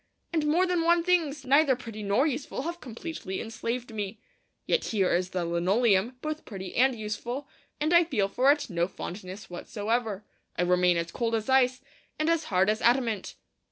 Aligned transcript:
And 0.33 0.47
more 0.47 0.65
than 0.65 0.81
once 0.81 1.05
things 1.05 1.45
neither 1.45 1.75
pretty 1.75 2.01
nor 2.01 2.25
useful 2.25 2.63
have 2.63 2.81
completely 2.81 3.39
enslaved 3.39 3.93
me. 3.93 4.19
Yet 4.65 4.85
here 4.85 5.13
is 5.15 5.29
the 5.29 5.45
linoleum, 5.45 6.17
both 6.23 6.43
pretty 6.43 6.73
and 6.73 6.97
useful, 6.99 7.47
and 7.79 7.93
I 7.93 8.05
feel 8.05 8.27
for 8.27 8.51
it 8.51 8.67
no 8.67 8.87
fondness 8.87 9.47
whatsoever; 9.51 10.25
I 10.57 10.63
remain 10.63 10.97
as 10.97 11.11
cold 11.11 11.35
as 11.35 11.49
ice, 11.49 11.81
and 12.17 12.31
as 12.31 12.45
hard 12.45 12.67
as 12.67 12.81
adamant. 12.81 13.35